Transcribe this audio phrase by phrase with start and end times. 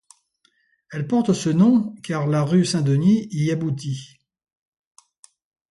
[0.91, 4.17] Elle porte ce nom car la rue Saint-Denis y aboutit.